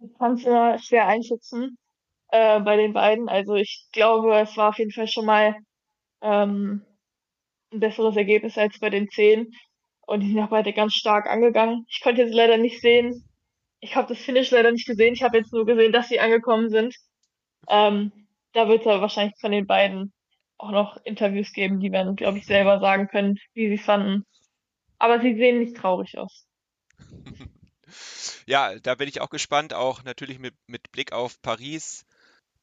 [0.00, 1.78] Ich kann es immer schwer einschätzen
[2.30, 3.28] äh, bei den beiden.
[3.28, 5.56] Also ich glaube, es war auf jeden Fall schon mal
[6.22, 6.84] ähm,
[7.72, 9.52] ein besseres Ergebnis als bei den Zehn.
[10.06, 11.84] Und die sind auch beide ganz stark angegangen.
[11.88, 13.24] Ich konnte jetzt leider nicht sehen.
[13.80, 15.14] Ich habe das Finish leider nicht gesehen.
[15.14, 16.94] Ich habe jetzt nur gesehen, dass sie angekommen sind.
[17.68, 18.12] Ähm,
[18.52, 20.12] da wird es aber wahrscheinlich von den beiden
[20.56, 21.78] auch noch Interviews geben.
[21.80, 24.24] Die werden, glaube ich, selber sagen können, wie sie fanden.
[24.98, 26.46] Aber sie sehen nicht traurig aus.
[28.46, 32.06] Ja, da bin ich auch gespannt, auch natürlich mit, mit Blick auf Paris.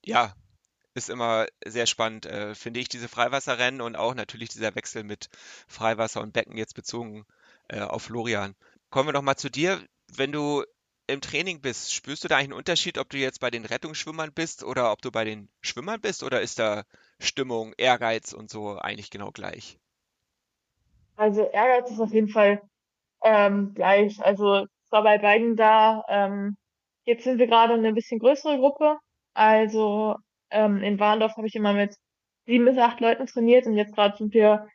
[0.06, 0.36] Ja,
[0.94, 5.30] ist immer sehr spannend, äh, finde ich, diese Freiwasserrennen und auch natürlich dieser Wechsel mit
[5.68, 7.26] Freiwasser und Becken jetzt bezogen
[7.68, 8.56] äh, auf Florian.
[8.92, 9.84] Kommen wir noch mal zu dir.
[10.16, 10.64] Wenn du
[11.08, 14.32] im Training bist, spürst du da eigentlich einen Unterschied, ob du jetzt bei den Rettungsschwimmern
[14.32, 16.84] bist oder ob du bei den Schwimmern bist oder ist da
[17.20, 19.80] Stimmung, Ehrgeiz und so eigentlich genau gleich?
[21.16, 22.62] Also Ehrgeiz ist auf jeden Fall
[23.24, 24.24] ähm, gleich.
[24.24, 26.04] Also es war bei beiden da.
[26.08, 26.58] Ähm,
[27.06, 29.00] jetzt sind wir gerade eine bisschen größere Gruppe.
[29.36, 30.18] Also
[30.52, 31.96] ähm, in Warndorf habe ich immer mit
[32.48, 34.68] sieben bis acht Leuten trainiert und jetzt gerade sind wir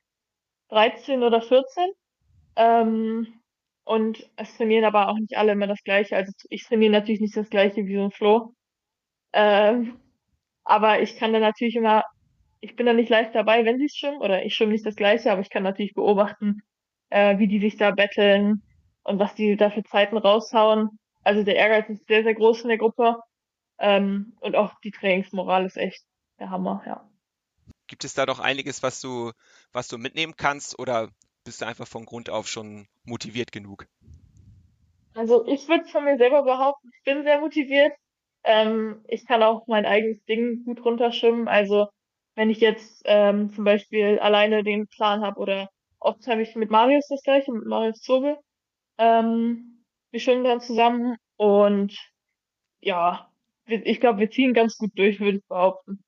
[0.70, 1.90] 13 oder 14.
[2.56, 3.40] Ähm,
[3.84, 6.16] und es trainieren aber auch nicht alle immer das Gleiche.
[6.16, 8.54] Also ich trainiere natürlich nicht das Gleiche wie so ein Flo.
[9.32, 10.00] Ähm,
[10.64, 12.04] aber ich kann dann natürlich immer,
[12.60, 15.32] ich bin da nicht live dabei, wenn sie schwimmen, oder ich schwimme nicht das Gleiche,
[15.32, 16.62] aber ich kann natürlich beobachten,
[17.10, 18.62] äh, wie die sich da betteln
[19.04, 20.90] und was die da für Zeiten raushauen.
[21.24, 23.16] Also der Ehrgeiz ist sehr, sehr groß in der Gruppe.
[23.80, 26.04] Ähm, und auch die Trainingsmoral ist echt
[26.38, 27.08] der Hammer, ja.
[27.86, 29.32] Gibt es da doch einiges, was du,
[29.72, 31.10] was du mitnehmen kannst oder
[31.44, 33.86] bist du einfach von Grund auf schon motiviert genug?
[35.14, 37.92] Also ich würde von mir selber behaupten, ich bin sehr motiviert.
[38.44, 41.48] Ähm, ich kann auch mein eigenes Ding gut runterschwimmen.
[41.48, 41.88] Also
[42.36, 46.70] wenn ich jetzt ähm, zum Beispiel alleine den Plan habe oder oft habe ich mit
[46.70, 48.38] Marius das gleiche, mit Marius Zobel.
[48.98, 51.96] Ähm, wir schwimmen dann zusammen und
[52.80, 53.29] ja,
[53.70, 56.02] ich glaube, wir ziehen ganz gut durch, würde ich behaupten.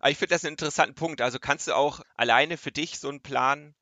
[0.00, 1.20] Aber ich finde das einen interessanten Punkt.
[1.20, 3.74] Also kannst du auch alleine für dich so einen Plan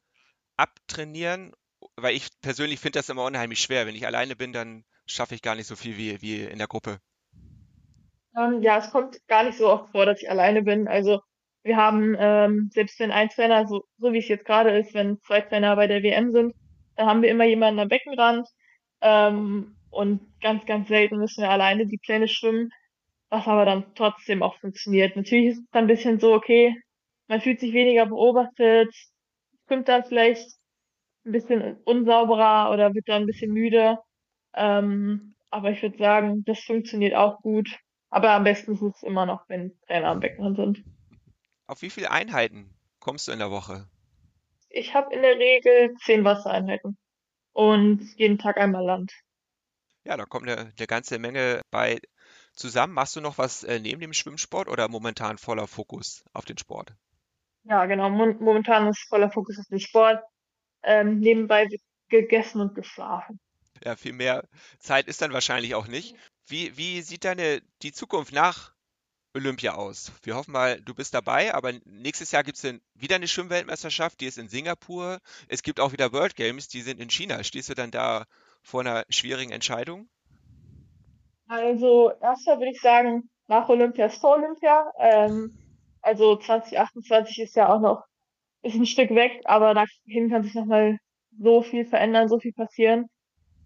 [0.57, 1.53] abtrainieren?
[1.97, 3.87] Weil ich persönlich finde das immer unheimlich schwer.
[3.87, 6.69] Wenn ich alleine bin, dann schaffe ich gar nicht so viel wie, wie in der
[6.69, 7.01] Gruppe.
[8.39, 10.87] Ähm, ja, es kommt gar nicht so oft vor, dass ich alleine bin.
[10.87, 11.21] Also
[11.65, 15.21] wir haben, ähm, selbst wenn ein Trainer, so, so wie es jetzt gerade ist, wenn
[15.23, 16.55] zwei Trainer bei der WM sind,
[16.97, 18.47] dann haben wir immer jemanden am Beckenrand.
[19.01, 22.71] Ähm, und ganz, ganz selten müssen wir alleine die Pläne schwimmen
[23.33, 25.17] was aber dann trotzdem auch funktioniert.
[25.17, 26.77] Natürlich ist es dann ein bisschen so, okay,
[27.29, 28.95] man fühlt sich weniger beobachtet,
[29.67, 30.47] kommt dann vielleicht
[31.25, 33.97] ein bisschen unsauberer oder wird dann ein bisschen müde.
[34.55, 37.71] Ähm, aber ich würde sagen, das funktioniert auch gut.
[38.11, 40.85] Aber am besten ist es immer noch, wenn Trainer am Becken sind.
[41.67, 43.89] Auf wie viele Einheiten kommst du in der Woche?
[44.69, 46.99] Ich habe in der Regel zehn Wassereinheiten
[47.55, 49.11] und jeden Tag einmal Land.
[50.05, 51.99] Ja, da kommt eine, eine ganze Menge bei
[52.63, 52.95] zusammen.
[52.95, 56.95] Machst du noch was äh, neben dem Schwimmsport oder momentan voller Fokus auf den Sport?
[57.65, 58.09] Ja, genau.
[58.09, 60.23] Momentan ist voller Fokus auf den Sport.
[60.83, 61.69] Ähm, nebenbei
[62.09, 63.39] gegessen und geschlafen.
[63.85, 64.49] Ja, viel mehr
[64.79, 66.15] Zeit ist dann wahrscheinlich auch nicht.
[66.47, 68.73] Wie, wie sieht deine die Zukunft nach
[69.35, 70.13] Olympia aus?
[70.23, 74.27] Wir hoffen mal, du bist dabei, aber nächstes Jahr gibt es wieder eine Schwimmweltmeisterschaft, die
[74.27, 75.19] ist in Singapur.
[75.49, 77.43] Es gibt auch wieder World Games, die sind in China.
[77.43, 78.27] Stehst du dann da
[78.63, 80.09] vor einer schwierigen Entscheidung?
[81.49, 84.91] Also erstmal würde ich sagen, nach Olympia ist vor Olympia.
[84.99, 85.57] Ähm,
[86.01, 88.05] also 2028 ist ja auch noch
[88.63, 90.99] ist ein Stück weg, aber dahin kann sich nochmal
[91.39, 93.07] so viel verändern, so viel passieren.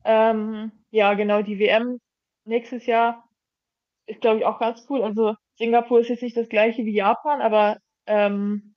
[0.04, 2.00] Ähm, ja, genau, die WM
[2.44, 3.28] nächstes Jahr
[4.06, 5.02] ist, glaube ich, auch ganz cool.
[5.02, 8.74] Also Singapur ist jetzt nicht das gleiche wie Japan, aber ähm,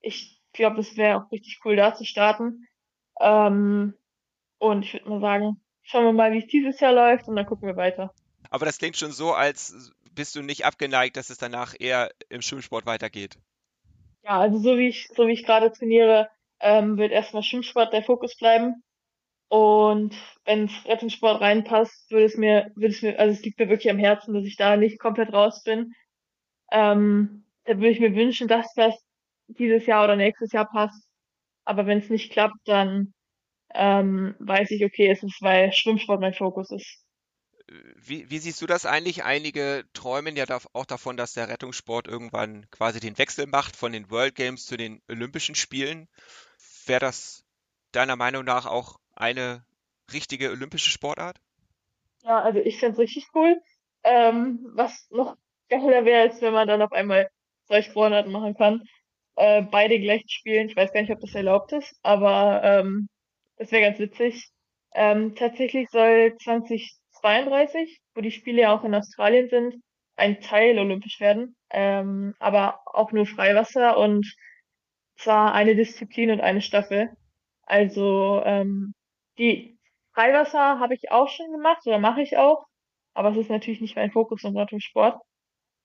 [0.00, 2.66] ich glaube, es wäre auch richtig cool, da zu starten.
[3.20, 3.94] Ähm,
[4.58, 7.46] und ich würde mal sagen, schauen wir mal, wie es dieses Jahr läuft und dann
[7.46, 8.12] gucken wir weiter.
[8.50, 12.42] Aber das klingt schon so, als bist du nicht abgeneigt, dass es danach eher im
[12.42, 13.36] Schwimmsport weitergeht.
[14.22, 16.28] Ja, also so wie ich, so wie ich gerade trainiere,
[16.60, 18.82] ähm, wird erstmal Schwimmsport der Fokus bleiben.
[19.48, 23.90] Und wenn Rettungssport reinpasst, würde es mir, würde es mir, also es liegt mir wirklich
[23.90, 25.92] am Herzen, dass ich da nicht komplett raus bin.
[26.72, 28.94] Ähm, da würde ich mir wünschen, dass das
[29.48, 31.06] dieses Jahr oder nächstes Jahr passt.
[31.64, 33.12] Aber wenn es nicht klappt, dann
[33.74, 37.04] ähm, weiß ich, okay, es ist, weil Schwimmsport mein Fokus ist.
[37.96, 39.24] Wie, wie, siehst du das eigentlich?
[39.24, 44.10] Einige träumen ja auch davon, dass der Rettungssport irgendwann quasi den Wechsel macht von den
[44.10, 46.08] World Games zu den Olympischen Spielen.
[46.86, 47.44] Wäre das
[47.92, 49.64] deiner Meinung nach auch eine
[50.12, 51.40] richtige olympische Sportart?
[52.22, 53.60] Ja, also ich fände es richtig cool.
[54.02, 55.36] Ähm, was noch
[55.68, 57.30] geiler wäre, als wenn man dann auf einmal
[57.66, 58.82] zwei Sportarten machen kann.
[59.36, 60.68] Äh, beide gleich spielen.
[60.68, 63.08] Ich weiß gar nicht, ob das erlaubt ist, aber ähm,
[63.56, 64.50] das wäre ganz witzig.
[64.94, 69.76] Ähm, tatsächlich soll 20 32, wo die Spiele ja auch in Australien sind,
[70.16, 74.34] ein Teil olympisch werden, ähm, aber auch nur Freiwasser und
[75.16, 77.10] zwar eine Disziplin und eine Staffel.
[77.62, 78.94] Also ähm,
[79.38, 79.78] die
[80.12, 82.66] Freiwasser habe ich auch schon gemacht oder mache ich auch,
[83.14, 85.20] aber es ist natürlich nicht mein Fokus im Rettungssport.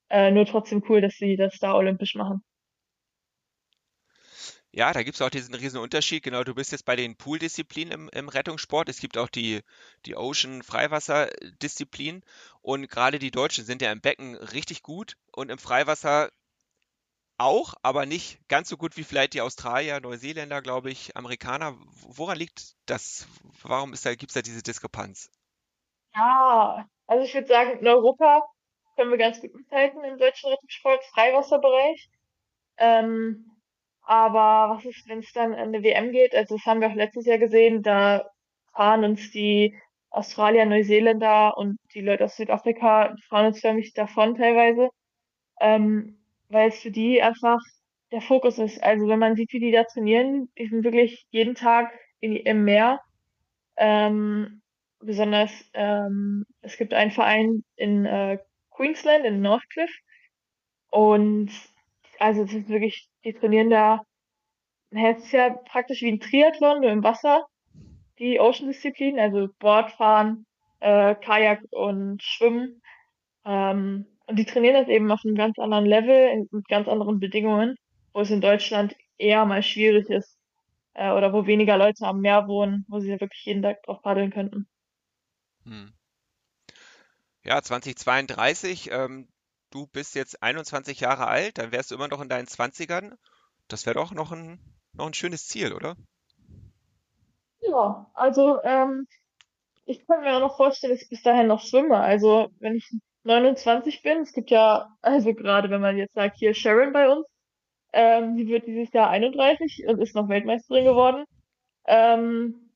[0.10, 2.44] Äh, nur trotzdem cool, dass sie das da olympisch machen.
[4.72, 6.24] Ja, da gibt es auch diesen riesen Unterschied.
[6.24, 8.88] Genau, du bist jetzt bei den Pool-Disziplinen im, im Rettungssport.
[8.88, 9.62] Es gibt auch die,
[10.06, 12.22] die Ocean-Freiwasser-Disziplin.
[12.62, 16.30] Und gerade die Deutschen sind ja im Becken richtig gut und im Freiwasser
[17.40, 21.76] auch, aber nicht ganz so gut wie vielleicht die Australier, Neuseeländer, glaube ich, Amerikaner.
[22.08, 23.28] Woran liegt das?
[23.64, 25.32] Warum da, gibt es da diese Diskrepanz?
[26.14, 28.46] Ja, also ich würde sagen, in Europa
[28.96, 32.10] können wir ganz gut mithalten im deutschen Rettungssport, Freiwasserbereich.
[32.78, 33.50] Ähm,
[34.04, 36.36] aber was ist, wenn es dann an eine WM geht?
[36.36, 38.30] Also das haben wir auch letztes Jahr gesehen, da
[38.74, 39.76] fahren uns die
[40.10, 44.90] Australier, Neuseeländer und die Leute aus Südafrika, fahren uns förmlich davon teilweise,
[45.62, 46.18] ähm,
[46.50, 47.60] weil es für die einfach
[48.12, 48.82] der Fokus ist.
[48.84, 52.64] Also wenn man sieht, wie die da trainieren, die sind wirklich jeden Tag in, im
[52.66, 53.00] Meer.
[53.78, 54.62] Ähm,
[55.00, 58.40] besonders, ähm, es gibt einen Verein in äh,
[58.72, 59.94] Queensland, in Northcliffe.
[60.90, 61.52] Und
[62.18, 64.02] also es ist wirklich, die trainieren da,
[64.92, 67.46] es ist ja praktisch wie ein Triathlon, nur im Wasser,
[68.18, 70.46] die Ocean-Disziplin, also Boardfahren,
[70.80, 72.82] äh, Kajak und Schwimmen.
[73.46, 77.76] Ähm, und die trainieren das eben auf einem ganz anderen Level, mit ganz anderen Bedingungen,
[78.14, 80.38] wo es in Deutschland eher mal schwierig ist,
[80.94, 84.32] äh, oder wo weniger Leute am Meer wohnen, wo sie wirklich jeden Tag drauf paddeln
[84.32, 84.68] könnten.
[85.66, 85.94] Hm.
[87.44, 89.28] Ja, 2032, ähm,
[89.72, 93.16] du bist jetzt 21 Jahre alt, dann wärst du immer noch in deinen Zwanzigern.
[93.68, 94.60] Das wäre doch noch ein,
[94.94, 95.96] noch ein schönes Ziel, oder?
[97.62, 99.08] Ja, also ähm,
[99.86, 101.98] ich kann mir auch noch vorstellen, dass ich bis dahin noch schwimme.
[101.98, 102.90] Also wenn ich
[103.24, 107.28] 29 bin, es gibt ja, also gerade wenn man jetzt sagt, hier Sharon bei uns,
[107.94, 111.26] ähm, sie wird dieses Jahr 31 und ist noch Weltmeisterin geworden,
[111.86, 112.72] ähm,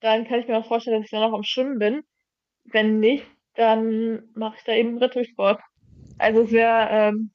[0.00, 2.02] dann kann ich mir auch vorstellen, dass ich dann noch am Schwimmen bin.
[2.64, 5.60] Wenn nicht, dann mache ich da eben Rettungssport.
[6.22, 7.32] Also es wäre ähm,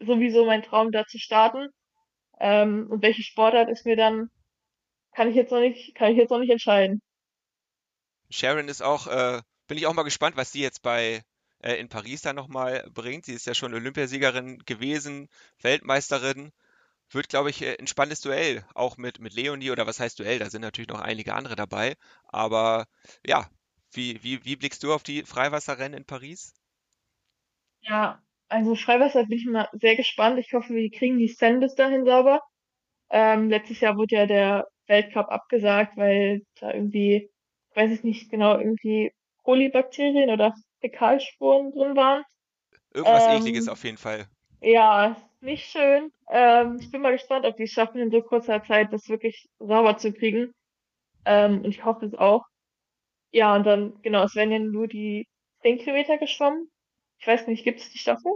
[0.00, 1.68] sowieso mein Traum, da zu starten.
[2.40, 4.30] Ähm, und welche Sportart ist mir dann,
[5.14, 7.02] kann ich jetzt noch nicht, kann ich jetzt noch nicht entscheiden.
[8.30, 11.22] Sharon ist auch, äh, bin ich auch mal gespannt, was sie jetzt bei
[11.60, 13.26] äh, in Paris dann nochmal bringt.
[13.26, 15.28] Sie ist ja schon Olympiasiegerin gewesen,
[15.60, 16.52] Weltmeisterin.
[17.10, 20.38] Wird, glaube ich, äh, ein spannendes Duell, auch mit, mit Leonie oder was heißt Duell?
[20.38, 21.96] Da sind natürlich noch einige andere dabei.
[22.24, 22.86] Aber
[23.26, 23.46] ja,
[23.92, 26.54] wie, wie, wie blickst du auf die Freiwasserrennen in Paris?
[27.82, 30.38] Ja, also Freiwasser bin ich mal sehr gespannt.
[30.38, 32.40] Ich hoffe, wir kriegen die Seine bis dahin sauber.
[33.10, 37.30] Ähm, letztes Jahr wurde ja der Weltcup abgesagt, weil da irgendwie,
[37.74, 39.12] weiß ich nicht genau, irgendwie
[39.44, 42.24] Kolibakterien oder Fäkalspuren drin waren.
[42.94, 44.28] Irgendwas Ekliges Ähm, auf jeden Fall.
[44.60, 46.12] ja, ist nicht schön.
[46.30, 49.48] Ähm, ich bin mal gespannt, ob die es schaffen, in so kurzer Zeit das wirklich
[49.58, 50.52] sauber zu kriegen.
[51.26, 52.44] Ähm, und ich hoffe es auch.
[53.32, 55.28] Ja, und dann, genau, es werden ja nur die
[55.62, 56.70] 10 Kilometer geschwommen.
[57.22, 58.32] Ich weiß nicht, gibt es die Staffel?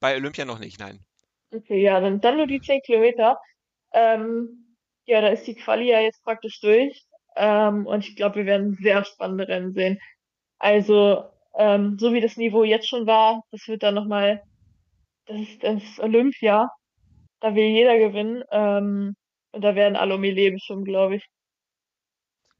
[0.00, 0.98] Bei Olympia noch nicht, nein.
[1.54, 3.38] Okay, ja, dann, dann nur die 10 Kilometer.
[3.92, 7.04] Ähm, ja, da ist die Quali ja jetzt praktisch durch.
[7.36, 10.00] Ähm, und ich glaube, wir werden sehr spannende Rennen sehen.
[10.58, 11.22] Also,
[11.54, 14.42] ähm, so wie das Niveau jetzt schon war, das wird dann nochmal,
[15.26, 16.68] das ist, das ist Olympia.
[17.38, 18.42] Da will jeder gewinnen.
[18.50, 19.14] Ähm,
[19.52, 21.28] und da werden alle um ihr Leben schwimmen, glaube ich.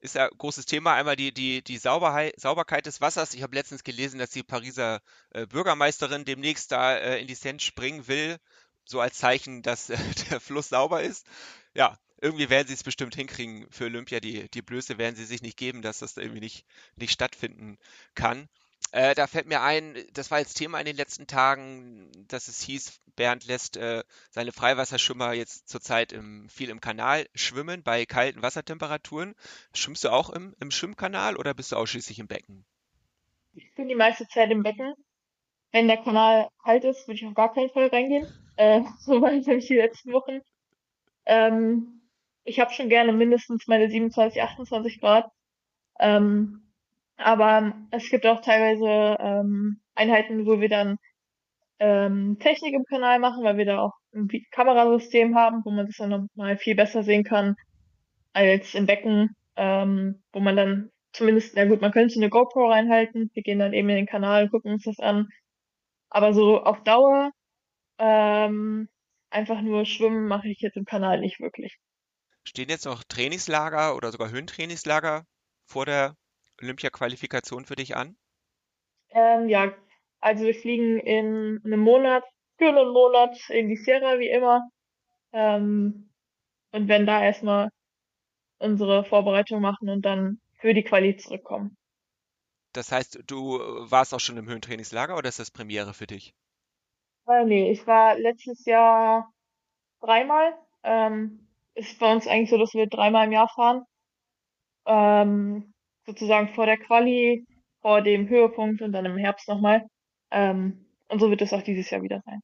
[0.03, 0.95] Ist ja großes Thema.
[0.95, 3.35] Einmal die, die, die Sauberheit, Sauberkeit des Wassers.
[3.35, 7.61] Ich habe letztens gelesen, dass die Pariser äh, Bürgermeisterin demnächst da äh, in die Seine
[7.61, 8.39] springen will,
[8.85, 9.97] so als Zeichen, dass äh,
[10.31, 11.25] der Fluss sauber ist.
[11.73, 14.19] Ja, irgendwie werden sie es bestimmt hinkriegen für Olympia.
[14.19, 17.79] Die, die Blöße werden sie sich nicht geben, dass das irgendwie nicht, nicht stattfinden
[18.17, 18.49] kann.
[18.93, 22.61] Äh, da fällt mir ein, das war jetzt Thema in den letzten Tagen, dass es
[22.63, 28.43] hieß, Bernd lässt äh, seine Freiwasserschwimmer jetzt zurzeit im, viel im Kanal schwimmen bei kalten
[28.43, 29.35] Wassertemperaturen.
[29.75, 32.67] Schwimmst du auch im, im Schwimmkanal oder bist du ausschließlich im Becken?
[33.55, 34.95] Ich bin die meiste Zeit im Becken.
[35.73, 38.27] Wenn der Kanal kalt ist, würde ich auf gar keinen Fall reingehen.
[38.57, 40.43] Äh, so war ich nämlich die letzten Wochen.
[41.25, 42.03] Ähm,
[42.45, 45.33] ich habe schon gerne mindestens meine 27, 28 Grad.
[45.99, 46.62] Ähm,
[47.23, 50.99] aber es gibt auch teilweise ähm, Einheiten, wo wir dann
[51.79, 55.97] ähm, Technik im Kanal machen, weil wir da auch ein Kamerasystem haben, wo man das
[55.97, 57.57] dann nochmal viel besser sehen kann
[58.33, 63.31] als im Becken, ähm, wo man dann zumindest, na gut, man könnte eine GoPro reinhalten.
[63.35, 65.29] Wir gehen dann eben in den Kanal und gucken uns das an.
[66.09, 67.33] Aber so auf Dauer
[67.99, 68.89] ähm,
[69.31, 71.79] einfach nur schwimmen mache ich jetzt im Kanal nicht wirklich.
[72.45, 75.25] Stehen jetzt noch Trainingslager oder sogar Höhentrainingslager
[75.67, 76.17] vor der
[76.63, 78.17] Olympia-Qualifikation für dich an?
[79.11, 79.73] Ähm, ja,
[80.21, 82.25] also wir fliegen in einem Monat,
[82.59, 84.69] für einen Monat in die Sierra wie immer.
[85.33, 86.11] Ähm,
[86.73, 87.69] und werden da erstmal
[88.59, 91.77] unsere Vorbereitung machen und dann für die Quali zurückkommen.
[92.73, 93.59] Das heißt, du
[93.91, 96.35] warst auch schon im Höhentrainingslager oder ist das Premiere für dich?
[97.27, 99.31] Äh, nee, ich war letztes Jahr
[100.01, 100.55] dreimal.
[100.83, 103.85] Ähm, ist bei uns eigentlich so, dass wir dreimal im Jahr fahren.
[104.87, 105.72] Ähm,
[106.07, 107.47] sozusagen vor der Quali,
[107.81, 109.87] vor dem Höhepunkt und dann im Herbst nochmal.
[110.31, 112.41] Ähm, und so wird es auch dieses Jahr wieder sein.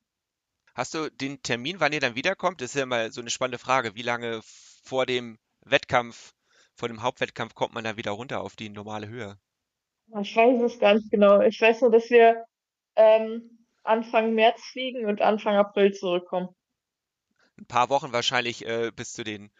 [0.74, 2.60] Hast du den Termin, wann ihr dann wiederkommt?
[2.60, 3.94] Das ist ja mal so eine spannende Frage.
[3.94, 6.34] Wie lange vor dem Wettkampf,
[6.74, 9.38] vor dem Hauptwettkampf kommt man dann wieder runter auf die normale Höhe?
[10.20, 11.40] Ich weiß es gar nicht genau.
[11.40, 12.44] Ich weiß nur, dass wir
[12.96, 16.48] ähm, Anfang März fliegen und Anfang April zurückkommen.
[17.58, 19.50] Ein paar Wochen wahrscheinlich äh, bis zu den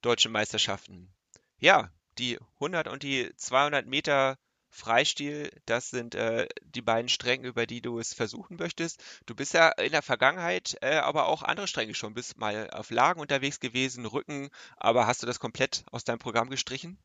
[0.00, 1.12] deutschen Meisterschaften.
[1.58, 4.36] Ja, die 100 und die 200 Meter
[4.70, 9.02] Freistil, das sind äh, die beiden Strecken, über die du es versuchen möchtest.
[9.26, 12.90] Du bist ja in der Vergangenheit äh, aber auch andere Strecken schon, bist mal auf
[12.90, 16.98] Lagen unterwegs gewesen, Rücken, aber hast du das komplett aus deinem Programm gestrichen?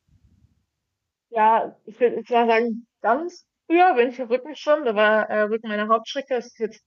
[1.30, 4.84] Ja, ich würde sagen, ganz früher bin ich auf Rücken geschwommen.
[4.84, 6.34] Da war äh, Rücken meine Hauptstrecke.
[6.34, 6.84] Das ist jetzt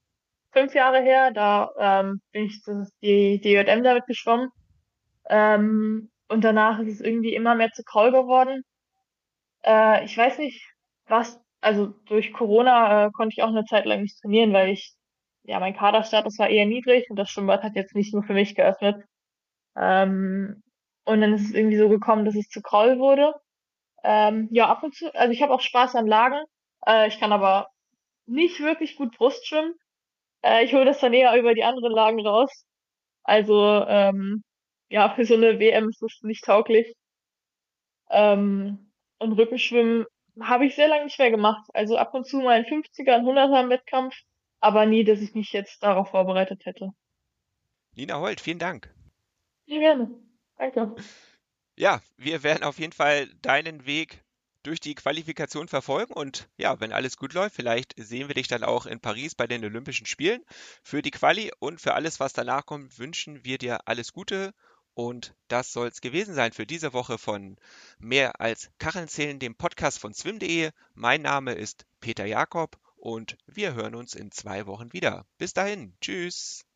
[0.52, 1.32] fünf Jahre her.
[1.32, 2.62] Da ähm, bin ich
[3.02, 4.50] die DJM damit geschwommen.
[5.30, 8.64] Ähm, und danach ist es irgendwie immer mehr zu Kraul geworden.
[9.64, 10.64] Äh, ich weiß nicht,
[11.08, 14.94] was, also durch Corona äh, konnte ich auch eine Zeit lang nicht trainieren, weil ich,
[15.44, 18.56] ja, mein Kaderstatus war eher niedrig und das Schwimmbad hat jetzt nicht nur für mich
[18.56, 19.04] geöffnet.
[19.78, 20.64] Ähm,
[21.06, 23.34] und dann ist es irgendwie so gekommen, dass es zu Kraul wurde.
[24.04, 26.44] Ähm, ja, ab und zu, also ich habe auch Spaß an Lagen.
[26.86, 27.70] Äh, ich kann aber
[28.28, 29.74] nicht wirklich gut Brust schwimmen.
[30.44, 32.66] Äh, ich hole das dann eher über die anderen Lagen raus.
[33.24, 34.44] Also, ähm,
[34.90, 36.96] ja, für so eine WM ist das nicht tauglich.
[38.10, 40.06] Ähm, und Rückenschwimmen
[40.40, 41.70] habe ich sehr lange nicht mehr gemacht.
[41.74, 44.16] Also ab und zu mal ein 50er, ein 100er im Wettkampf,
[44.60, 46.92] aber nie, dass ich mich jetzt darauf vorbereitet hätte.
[47.96, 48.94] Nina Holt, vielen Dank.
[49.66, 50.12] Ja, gerne.
[50.58, 50.96] Danke.
[51.80, 54.24] Ja, wir werden auf jeden Fall deinen Weg
[54.64, 58.64] durch die Qualifikation verfolgen und ja, wenn alles gut läuft, vielleicht sehen wir dich dann
[58.64, 60.44] auch in Paris bei den Olympischen Spielen.
[60.82, 64.56] Für die Quali und für alles, was danach kommt, wünschen wir dir alles Gute
[64.98, 67.58] und das soll es gewesen sein für diese Woche von
[68.00, 70.72] Mehr als Kacheln zählen, dem Podcast von swim.de.
[70.96, 75.28] Mein Name ist Peter Jakob und wir hören uns in zwei Wochen wieder.
[75.38, 76.67] Bis dahin, tschüss.